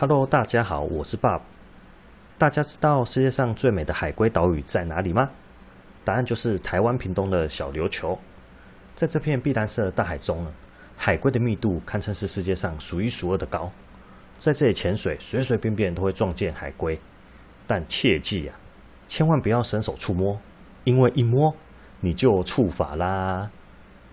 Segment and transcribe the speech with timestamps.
[0.00, 1.40] Hello，大家好，我是 Bob。
[2.38, 5.28] 大家知道世界上最美的海龟岛屿在哪里吗？
[6.04, 8.16] 答案就是台湾屏东的小琉球。
[8.94, 10.52] 在这片碧蓝色的大海中呢，
[10.96, 13.72] 海龟的密度堪称是世界上数一数二的高。
[14.36, 16.96] 在这里潜水，随随便便都会撞见海龟，
[17.66, 18.54] 但切记啊，
[19.08, 20.38] 千万不要伸手触摸，
[20.84, 21.52] 因为一摸
[21.98, 23.50] 你就触法啦。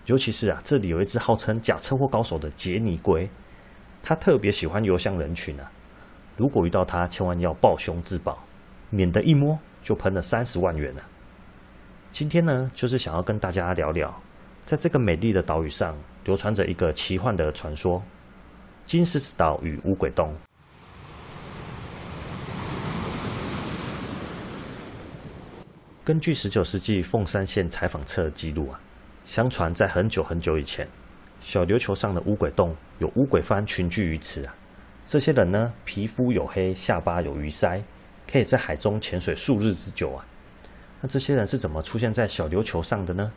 [0.06, 3.30] 尤其是啊，这里有一只号称假车祸高手的杰尼龟，
[4.02, 5.70] 它特别喜欢游向人群啊。
[6.36, 8.38] 如果遇到它，千万要抱胸自保，
[8.90, 11.02] 免得一摸就喷了三十万元了。
[12.12, 14.14] 今天呢，就是想要跟大家聊聊，
[14.64, 18.02] 在这个美丽的岛屿上，流传着一个奇幻的传说——
[18.84, 20.34] 金狮子岛与乌鬼洞。
[26.04, 28.78] 根据十九世纪凤山县采访册记录啊，
[29.24, 30.86] 相传在很久很久以前，
[31.40, 34.54] 小琉球上的乌鬼洞有乌鬼番群聚于此啊。
[35.06, 37.80] 这些人呢，皮肤黝黑，下巴有鱼鳃，
[38.28, 40.26] 可以在海中潜水数日之久啊。
[41.00, 43.32] 那这些人是怎么出现在小琉球上的呢？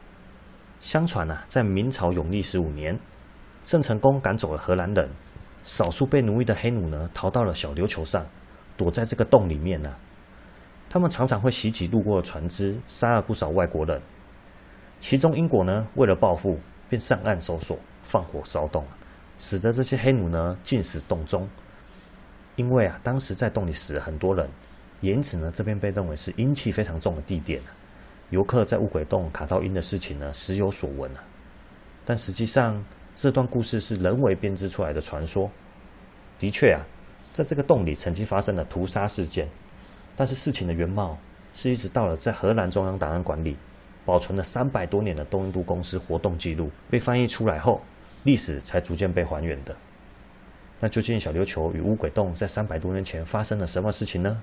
[0.79, 2.99] 相传啊，在明朝永历十五年，
[3.61, 5.07] 郑成功赶走了荷兰人，
[5.61, 8.25] 少数被奴役的黑奴呢，逃到了小琉球上，
[8.75, 9.99] 躲在这个洞里面呢、啊。
[10.89, 14.01] 他们常常会袭击路过的船只，杀了不少外国人。
[14.99, 16.57] 其中英国呢，为了报复，
[16.89, 18.83] 便上岸搜索，放火烧洞。
[19.39, 21.49] 使得这些黑奴呢，尽死洞中，
[22.57, 24.49] 因为啊，当时在洞里死了很多人，
[24.99, 27.61] 因此呢，这边被认为是阴气非常重的地点。
[28.31, 31.23] 游客在乌鬼洞卡到阴的事情呢，时有所闻啊。
[32.03, 35.49] 但实际上，这段故事是人为编织出来的传说。
[36.37, 36.85] 的确啊，
[37.31, 39.47] 在这个洞里曾经发生了屠杀事件，
[40.17, 41.17] 但是事情的原貌
[41.53, 43.55] 是一直到了在荷兰中央档案馆里
[44.05, 47.81] 保存了三百多年的东印度公司活动记录被翻译出来后。
[48.23, 49.75] 历史才逐渐被还原的。
[50.79, 54.41] 那究竟小琉球与乌鬼洞在三百多年前发生了什么事情呢？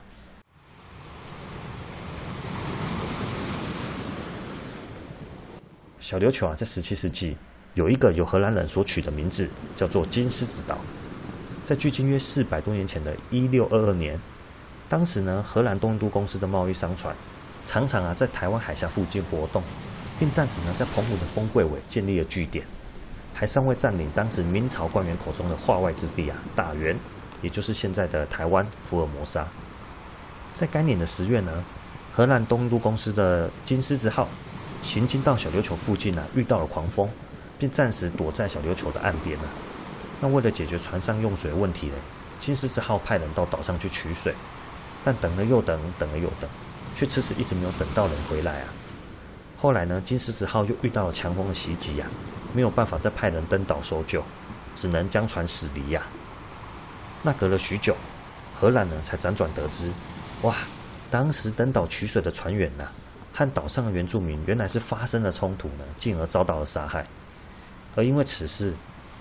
[5.98, 7.36] 小琉球啊，在十七世纪
[7.74, 10.78] 有一个由荷兰人所取的名字，叫做金狮子岛。
[11.64, 14.20] 在距今约四百多年前的一六二二年，
[14.88, 17.16] 当时呢，荷兰东印度公司的贸易商船
[17.64, 19.62] 常常啊在台湾海峡附近活动，
[20.20, 22.64] 并暂时呢在澎湖的丰柜尾建立了据点。
[23.38, 26.96] 还尚未占领当时明朝官员口中的化外之地啊，大员，
[27.42, 29.46] 也就是现在的台湾福尔摩沙。
[30.54, 31.62] 在该年的十月呢，
[32.14, 34.26] 荷兰东印度公司的金狮子号
[34.80, 37.10] 行经到小琉球附近呢，遇到了狂风，
[37.58, 39.44] 并暂时躲在小琉球的岸边了。
[40.18, 41.94] 那为了解决船上用水问题呢，
[42.38, 44.34] 金狮子号派人到岛上去取水，
[45.04, 46.48] 但等了又等，等了又等，
[46.94, 48.68] 却迟迟一直没有等到人回来啊。
[49.58, 52.08] 后来呢，金狮子号又遇到了强风的袭击啊。
[52.52, 54.22] 没有办法再派人登岛搜救，
[54.74, 56.02] 只能将船驶离呀。
[57.22, 57.96] 那隔了许久，
[58.54, 59.90] 荷兰呢才辗转得知，
[60.42, 60.54] 哇，
[61.10, 62.84] 当时登岛取水的船员呐，
[63.32, 67.06] 和岛上的原住民原来是发生了冲突呢，进而遭到了杀害。
[67.94, 68.74] 而因为此事，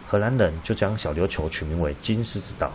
[0.05, 2.71] 荷兰人就将小琉球取名为金狮子岛。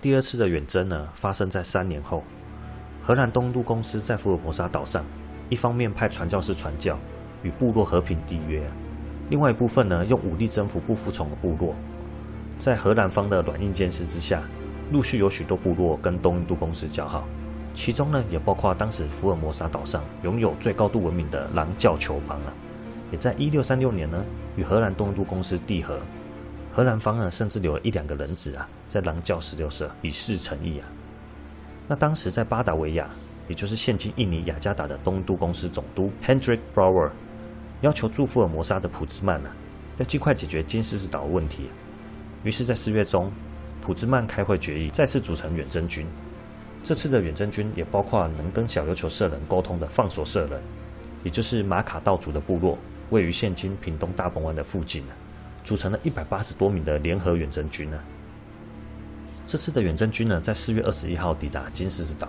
[0.00, 2.22] 第二次的远征呢，发生在三年后，
[3.04, 5.04] 荷兰东印度公司在福尔摩沙岛上，
[5.48, 6.96] 一方面派传教士传教。
[7.46, 8.60] 与部落和平缔约，
[9.30, 11.72] 另外一部分呢，用武力征服不服从的部落。
[12.58, 14.42] 在荷兰方的软硬兼施之下，
[14.90, 17.24] 陆续有许多部落跟东印度公司交好，
[17.72, 22.52] 其中呢，也包括当时福尔摩沙岛上拥有最高度文明的狼教酋邦啊，
[23.12, 24.24] 也在一六三六年呢，
[24.56, 26.00] 与荷兰东印度公司缔和。
[26.72, 30.88] 荷兰方呢，甚至留了一两个人质啊，在狼教十六社以示诚意啊。
[31.86, 33.08] 那当时在巴达维亚，
[33.46, 37.10] 也就是现今印尼雅加达的东印度公司总督 Hendrik Brouwer。
[37.82, 39.54] 要求驻福尔摩沙的普兹曼啊，
[39.98, 41.68] 要尽快解决金狮子岛的问题。
[42.42, 43.30] 于是，在四月中，
[43.82, 46.06] 普兹曼开会决议再次组成远征军。
[46.82, 50.62] 这次的远征军也包括能跟小琉球社人沟通的放索社人，
[51.24, 52.78] 也就是马卡道族的部落，
[53.10, 55.12] 位于现今屏东大鹏湾的附近啊，
[55.64, 57.98] 组成了一百八十多名的联合远征军呢。
[59.44, 62.28] 这次的远征军呢，在四月二十一号抵达金狮子岛，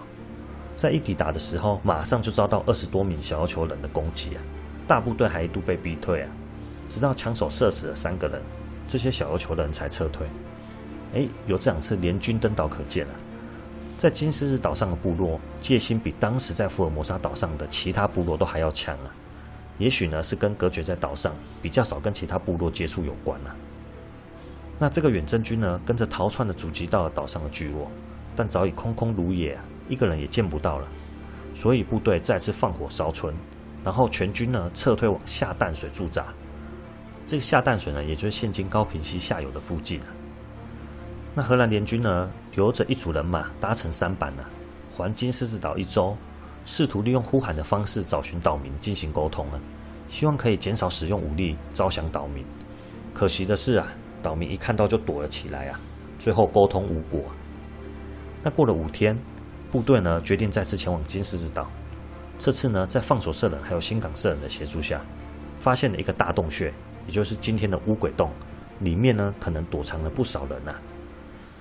[0.75, 4.41] 在一抵达的时候，马上就遭到二十多名小琉球人的攻击啊。
[4.87, 6.29] 大部队还一度被逼退啊，
[6.87, 8.41] 直到枪手射死了三个人，
[8.87, 10.25] 这些小琉球人才撤退。
[11.13, 13.11] 哎，有这两次联军登岛可见啊，
[13.97, 19.13] 在金狮子岛上的部落戒心比当时在福尔摩沙岛上的其他部落都还要强啊。
[19.77, 23.55] 也许呢是跟隔绝在岛上比较少跟其他部落接触有关啊。
[24.79, 27.91] 那这个远征军呢，跟着逃窜的阻击到了岛上的聚落，
[28.35, 30.87] 但早已空空如也啊，一个人也见不到了，
[31.53, 33.33] 所以部队再次放火烧村。
[33.87, 36.25] 然后全军呢撤退往下淡水驻扎，
[37.25, 40.01] 这个下淡水呢，也就是现今高屏溪下游的附近。
[41.33, 44.43] 那荷兰联军呢，留着一组人马搭乘舢板呢，
[44.93, 46.17] 环金狮子岛一周，
[46.65, 49.59] 试图利用呼喊的方式找寻岛民进行沟通啊，
[50.09, 52.43] 希望可以减少使用武力招降岛民。
[53.13, 53.87] 可惜的是啊，
[54.21, 55.79] 岛民一看到就躲了起来啊，
[56.19, 57.23] 最后沟通无果。
[58.43, 59.17] 那过了五天，
[59.71, 61.65] 部队呢决定再次前往金狮子岛。
[62.39, 65.01] 这次呢，在放索社人还有新港社人的协助下，
[65.59, 66.71] 发现了一个大洞穴，
[67.07, 68.31] 也就是今天的乌鬼洞。
[68.81, 70.71] 里面呢，可能躲藏了不少人呐、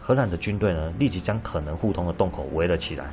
[0.02, 3.10] 荷兰的军队呢，立即将可能互通的洞口围了起来，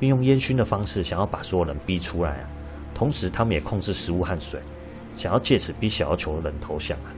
[0.00, 2.48] 并用烟熏的方式想要把所有人逼出来啊。
[2.92, 4.60] 同时，他们也控制食物和水，
[5.16, 7.14] 想要借此逼小琉球人投降啊。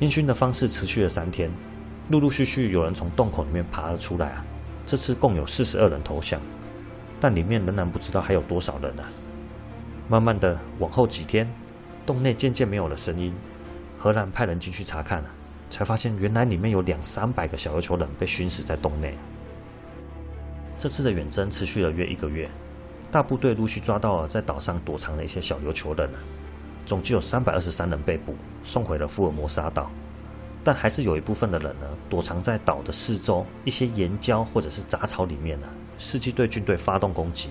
[0.00, 1.50] 烟熏的方式持续了三天，
[2.10, 4.44] 陆陆续续有人从洞口里面爬了出来啊。
[4.84, 6.38] 这次共有四十二人投降。
[7.20, 9.08] 但里面仍然不知道还有多少人呢、啊。
[10.08, 11.50] 慢慢的，往后几天，
[12.04, 13.34] 洞内渐渐没有了声音。
[13.98, 15.28] 荷兰派人进去查看了，
[15.70, 19.16] 才发现原来里面有两三百个小琉球人被熏死在洞内。
[20.78, 22.48] 这次的远征持续了约一个月，
[23.10, 26.08] 大部队陆续抓到了在岛上躲藏的一些小琉球人，
[26.84, 29.90] 总计有三百二十三人被捕，送回了福尔摩沙岛。
[30.66, 37.50] 但还是有一部分的人呢，躲藏在岛的四周一些岩礁或者是杂草里面呢，伺机对军队发动攻击，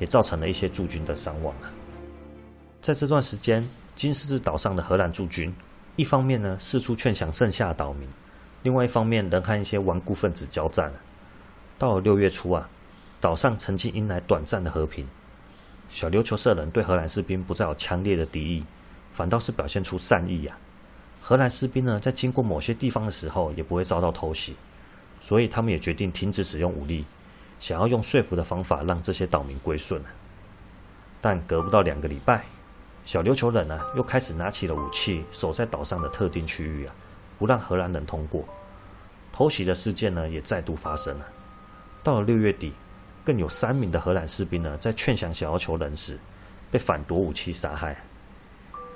[0.00, 1.68] 也造成了一些驻军的伤亡啊。
[2.80, 5.54] 在这段时间，金狮子岛上的荷兰驻军，
[5.96, 8.08] 一方面呢四处劝降剩下的岛民，
[8.62, 10.90] 另外一方面仍和一些顽固分子交战。
[11.76, 12.66] 到了六月初啊，
[13.20, 15.06] 岛上曾经迎来短暂的和平，
[15.90, 18.64] 小琉球社人对荷兰士兵不再有强烈的敌意，
[19.12, 20.64] 反倒是表现出善意呀、啊。
[21.28, 24.54] 荷兰士兵呢，在经过某些地方的时候，也不会遭到偷袭，
[25.20, 27.04] 所以他们也决定停止使用武力，
[27.58, 30.00] 想要用说服的方法让这些岛民归顺。
[31.20, 32.44] 但隔不到两个礼拜，
[33.04, 36.94] 小琉球人呢，又开始拿起了武器，守在岛上的特定区域啊，
[37.40, 38.44] 不让荷兰人通过。
[39.32, 41.26] 偷袭的事件呢，也再度发生了。
[42.04, 42.72] 到了六月底，
[43.24, 46.20] 更有三名的荷兰士兵呢，在劝降小琉球人时，
[46.70, 48.00] 被反夺武器杀害。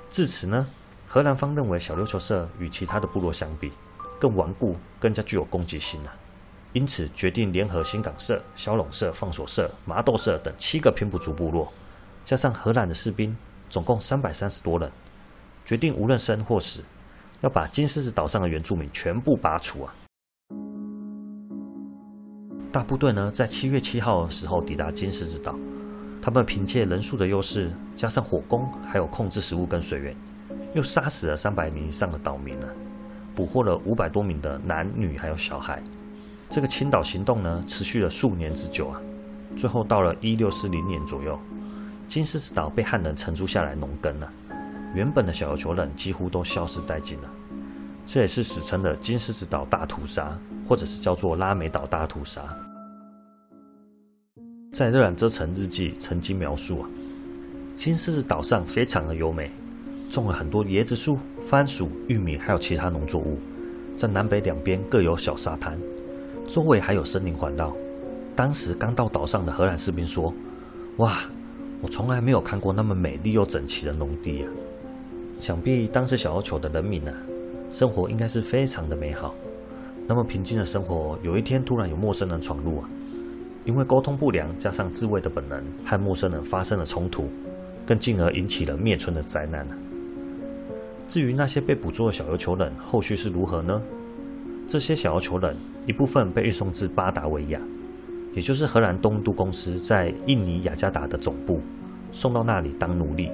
[0.09, 0.65] 至此呢，
[1.13, 3.73] 荷兰方认为小琉球社与其他的部落相比
[4.17, 6.15] 更顽固，更加具有攻击性啊，
[6.71, 11.69] 因此决定联合新港社、小龙社、放索社、麻豆社等七个平埔族部落，
[12.23, 13.35] 加上荷兰的士兵，
[13.69, 14.89] 总共三百三十多人，
[15.65, 16.81] 决定无论生或死，
[17.41, 19.93] 要把金狮子岛上的原住民全部拔除啊！
[22.71, 25.53] 大部队呢，在七月七号的时候抵达金狮子岛，
[26.21, 30.15] 他们凭借人数的优势，加上火攻，还有控制食物跟水源。
[30.73, 32.67] 又杀死了三百名以上的岛民呢，
[33.35, 35.81] 捕获了五百多名的男女还有小孩。
[36.49, 39.01] 这个清岛行动呢，持续了数年之久啊。
[39.57, 41.37] 最后到了一六四零年左右，
[42.07, 44.31] 金狮子岛被汉人承租下来农耕了，
[44.93, 47.29] 原本的小琉球人几乎都消失殆尽了。
[48.05, 52.41] 这也是史称的金狮子岛大屠杀，或者是叫做拉美岛大屠杀。
[54.71, 56.89] 在热兰遮城日记曾经描述啊，
[57.75, 59.51] 金狮子岛上非常的优美。
[60.11, 61.17] 种了很多椰子树、
[61.47, 63.37] 番薯、玉米，还有其他农作物，
[63.95, 65.79] 在南北两边各有小沙滩，
[66.49, 67.73] 周围还有森林环绕。
[68.35, 70.33] 当时刚到岛上的荷兰士兵说
[70.97, 71.19] ：“哇，
[71.81, 74.47] 我从来没有看过那么美丽又整齐的农地呀！”
[75.39, 77.13] 想必当时小琉球的人民啊，
[77.69, 79.33] 生活应该是非常的美好。
[80.07, 82.89] 那么平静的生活，有一天突然有陌生人闯入啊，
[83.63, 87.29] 因为沟通不良加上自卫的本能，和陌生人发生了冲突，
[87.85, 89.65] 更进而引起了灭村的灾难。
[91.11, 93.81] 至于那些被捕捉的小琉球人，后续是如何呢？
[94.65, 97.59] 这些小琉球人一部分被运送至巴达维亚，
[98.33, 101.59] 也就是荷兰东印度公司在印尼雅加达的总部，
[102.13, 103.29] 送到那里当奴隶。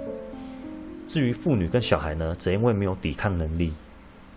[1.06, 3.72] 至于妇女跟小孩呢，则因为没有抵抗能力，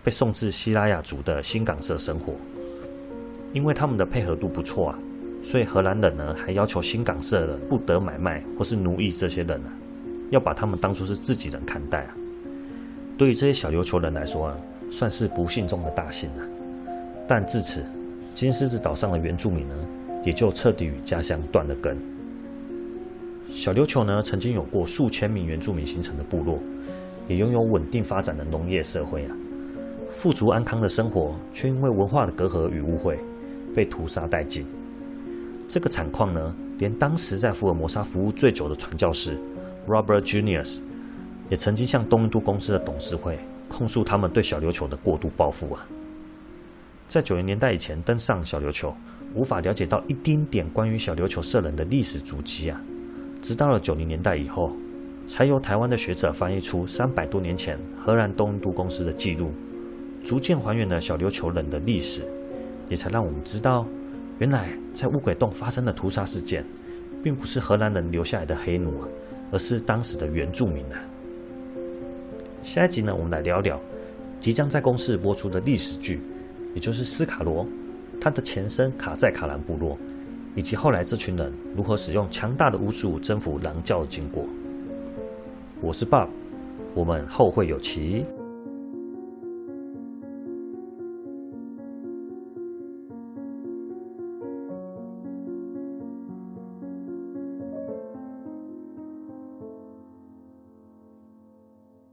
[0.03, 2.35] 被送至西拉雅族的新港社生活。
[3.53, 4.99] 因为他们的配合度不错啊，
[5.41, 9.73] 所以荷兰人呢还要求新港社人不得买卖或是奴役这些人啊，
[10.29, 12.15] 要把他们当作是自己人看待啊。
[13.21, 14.57] 对于这些小琉球人来说啊，
[14.89, 16.43] 算是不幸中的大幸了。
[17.27, 17.83] 但至此，
[18.33, 19.75] 金狮子岛上的原住民呢，
[20.25, 21.95] 也就彻底与家乡断了根。
[23.51, 26.57] 小琉球呢，曾经有过数千名原住民形成的部落，
[27.27, 29.37] 也拥有稳定发展的农业社会啊，
[30.09, 33.19] 富足安康的生活，却因为文化的隔阂与误会，
[33.75, 34.65] 被屠杀殆尽。
[35.67, 39.37] 这个惨况呢，连当时在福尔摩沙服务最久的传教士
[39.87, 40.79] Robert Junius。
[41.51, 45.85] 也曾经向东印度公司的董事会控诉他们对小琉球的过度报复啊！
[47.09, 48.95] 在九零年代以前登上小琉球，
[49.35, 52.81] 无法了解到一丁点关于小琉球社人的历史足迹啊！
[53.41, 54.71] 直到了九零年代以后，
[55.27, 59.51] 才由台湾的学者翻译出三百多年前荷兰东印度公司的记录，
[60.23, 62.23] 逐渐还原了小琉球人的历史，
[62.87, 63.85] 也才让我们知道，
[64.39, 66.65] 原来在乌鬼洞发生的屠杀事件，
[67.21, 69.07] 并不是荷兰人留下来的黑奴啊，
[69.51, 70.95] 而是当时的原住民啊。
[72.63, 73.79] 下一集呢，我们来聊聊
[74.39, 76.21] 即将在公视播出的历史剧，
[76.75, 77.65] 也就是斯卡罗，
[78.19, 79.97] 他的前身卡在卡兰部落，
[80.55, 84.45] 以及后来这群人如何使用强大的巫术征服狼教的经过。
[85.81, 86.27] 我是 Bob，
[86.93, 88.25] 我们后会有期。